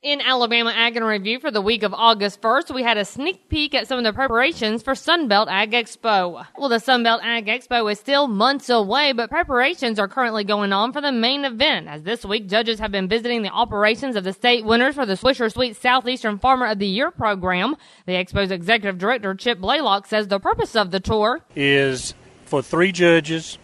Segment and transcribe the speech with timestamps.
[0.00, 3.48] In Alabama Ag in Review for the week of August 1st, we had a sneak
[3.48, 6.46] peek at some of the preparations for Sunbelt Ag Expo.
[6.56, 10.92] Well, the Sunbelt Ag Expo is still months away, but preparations are currently going on
[10.92, 14.32] for the main event, as this week judges have been visiting the operations of the
[14.32, 17.74] state winners for the Swisher Sweet Southeastern Farmer of the Year program.
[18.06, 22.92] The Expo's executive director, Chip Blaylock, says the purpose of the tour is for three
[22.92, 23.58] judges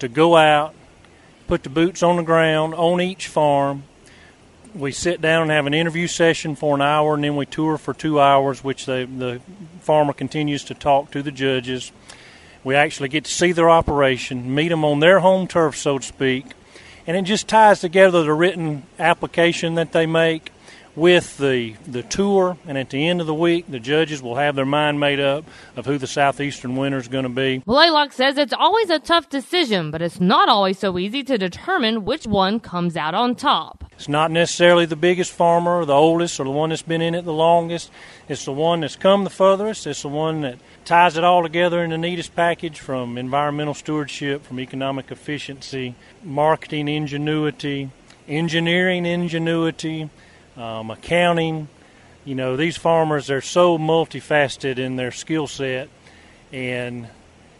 [0.00, 0.74] to go out,
[1.46, 3.84] put the boots on the ground on each farm,
[4.74, 7.78] we sit down and have an interview session for an hour, and then we tour
[7.78, 9.40] for two hours, which the, the
[9.80, 11.92] farmer continues to talk to the judges.
[12.64, 16.06] We actually get to see their operation, meet them on their home turf, so to
[16.06, 16.46] speak,
[17.06, 20.52] and it just ties together the written application that they make
[20.98, 24.56] with the the tour, and at the end of the week, the judges will have
[24.56, 25.44] their mind made up
[25.76, 27.58] of who the southeastern winner is going to be.
[27.58, 32.04] Blaylock says it's always a tough decision, but it's not always so easy to determine
[32.04, 33.84] which one comes out on top.
[33.92, 37.14] It's not necessarily the biggest farmer, or the oldest, or the one that's been in
[37.14, 37.90] it the longest.
[38.28, 39.86] It's the one that's come the furthest.
[39.86, 44.44] It's the one that ties it all together in the neatest package from environmental stewardship,
[44.44, 47.90] from economic efficiency, marketing ingenuity,
[48.28, 50.10] engineering ingenuity
[50.58, 51.68] um, accounting.
[52.24, 55.88] You know, these farmers are so multifaceted in their skill set,
[56.52, 57.08] and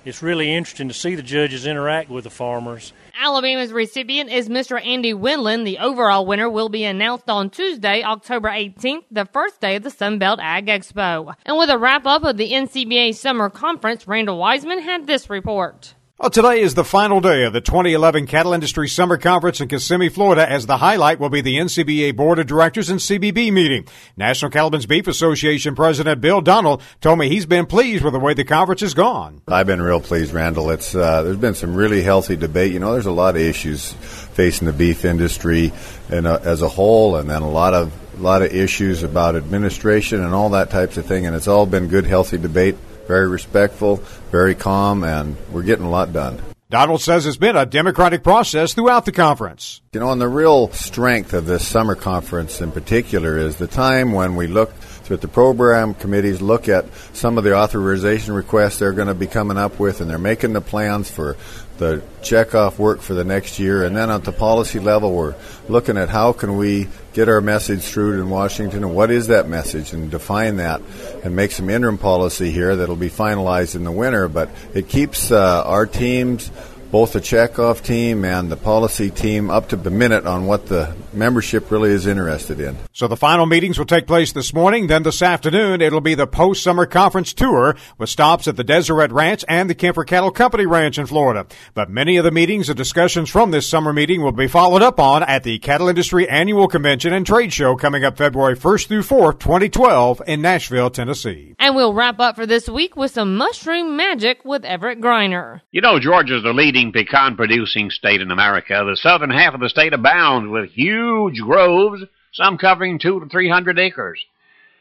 [0.04, 2.92] it's really interesting to see the judges interact with the farmers.
[3.20, 4.84] Alabama's recipient is Mr.
[4.84, 5.64] Andy Winland.
[5.64, 9.90] The overall winner will be announced on Tuesday, October 18th, the first day of the
[9.90, 11.34] Sunbelt Ag Expo.
[11.44, 15.94] And with a wrap up of the NCBA Summer Conference, Randall Wiseman had this report.
[16.20, 20.08] Well, today is the final day of the 2011 Cattle Industry Summer Conference in Kissimmee,
[20.08, 23.86] Florida, as the highlight will be the NCBA Board of Directors and CBB meeting.
[24.16, 28.34] National Cattlemen's Beef Association President Bill Donald told me he's been pleased with the way
[28.34, 29.42] the conference has gone.
[29.46, 30.70] I've been real pleased, Randall.
[30.70, 32.72] It's uh, there's been some really healthy debate.
[32.72, 35.72] You know, there's a lot of issues facing the beef industry
[36.10, 39.36] and uh, as a whole, and then a lot of a lot of issues about
[39.36, 41.26] administration and all that types of thing.
[41.26, 42.74] And it's all been good, healthy debate
[43.08, 43.96] very respectful,
[44.30, 46.40] very calm, and we're getting a lot done.
[46.70, 49.80] Donald says it's been a democratic process throughout the conference.
[49.94, 54.12] You know, and the real strength of this summer conference in particular is the time
[54.12, 54.70] when we look
[55.08, 59.26] that the program committees look at some of the authorization requests they're going to be
[59.26, 61.36] coming up with, and they're making the plans for
[61.78, 63.84] the checkoff work for the next year.
[63.84, 65.34] And then at the policy level, we're
[65.68, 69.48] looking at how can we get our message through in Washington, and what is that
[69.48, 70.80] message, and define that,
[71.24, 74.28] and make some interim policy here that'll be finalized in the winter.
[74.28, 76.52] But it keeps uh, our teams
[76.90, 80.94] both the checkoff team and the policy team up to the minute on what the
[81.12, 82.76] membership really is interested in.
[82.92, 84.86] So the final meetings will take place this morning.
[84.86, 89.44] Then this afternoon, it'll be the post-summer conference tour with stops at the Deseret Ranch
[89.48, 91.46] and the Kemper Cattle Company Ranch in Florida.
[91.74, 94.98] But many of the meetings and discussions from this summer meeting will be followed up
[94.98, 99.02] on at the Cattle Industry Annual Convention and Trade Show coming up February 1st through
[99.02, 101.54] 4th, 2012 in Nashville, Tennessee.
[101.58, 105.60] And we'll wrap up for this week with some mushroom magic with Everett Griner.
[105.70, 108.84] You know, Georgia's the leading leading pecan producing state in America.
[108.86, 113.50] The southern half of the state abounds with huge groves, some covering two to three
[113.50, 114.24] hundred acres.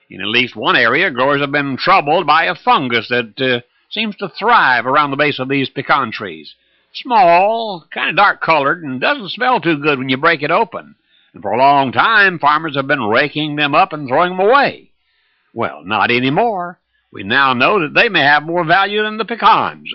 [0.07, 4.15] In at least one area, growers have been troubled by a fungus that uh, seems
[4.17, 6.53] to thrive around the base of these pecan trees.
[6.93, 10.95] Small, kind of dark colored, and doesn't smell too good when you break it open.
[11.33, 14.91] And for a long time, farmers have been raking them up and throwing them away.
[15.51, 16.79] Well, not anymore.
[17.11, 19.91] We now know that they may have more value than the pecans.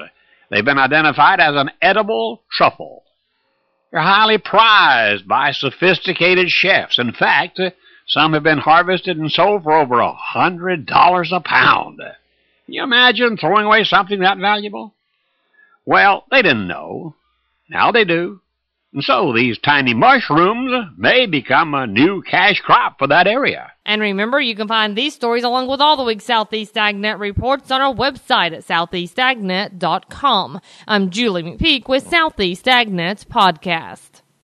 [0.53, 3.05] They've been identified as an edible truffle.
[3.91, 6.99] They're highly prized by sophisticated chefs.
[6.99, 7.59] In fact,
[8.07, 12.01] some have been harvested and sold for over a hundred dollars a pound.
[12.67, 14.93] Can you imagine throwing away something that valuable?
[15.87, 17.15] Well, they didn't know.
[17.71, 18.42] Now they do.
[18.95, 23.73] And so these tiny mushrooms may become a new cash crop for that area.
[23.87, 27.71] And remember, you can find these stories along with all the week's Southeast AgNet reports
[27.71, 30.61] on our website at southeastagnet.com.
[30.87, 34.22] I'm Julie McPeak with Southeast AgNet's podcast.